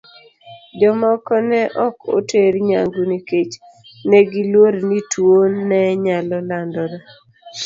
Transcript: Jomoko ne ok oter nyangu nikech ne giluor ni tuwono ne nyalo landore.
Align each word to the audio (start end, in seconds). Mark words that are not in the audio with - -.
Jomoko 0.79 1.33
ne 1.49 1.61
ok 1.85 1.97
oter 2.17 2.53
nyangu 2.69 3.01
nikech 3.09 3.53
ne 4.09 4.19
giluor 4.29 4.73
ni 4.89 4.99
tuwono 5.11 5.59
ne 5.69 5.79
nyalo 6.05 6.37
landore. 6.49 6.97